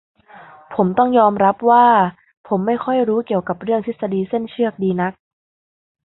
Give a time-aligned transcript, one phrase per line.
[0.75, 1.85] ผมต้องยอมรับว่า
[2.47, 5.13] ผมไม่ค่อยรู้เกี่ยวกับเรื่อง ทฤษฎีเส้นเชือก ดีนัก